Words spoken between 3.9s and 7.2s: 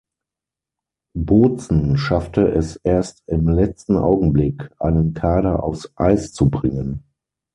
Augenblick, einen Kader aufs Eis zu bringen.